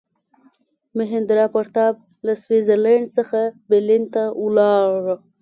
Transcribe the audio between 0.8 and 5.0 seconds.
میهندراپراتاپ له سویس زرلینډ څخه برلین ته ولاړ.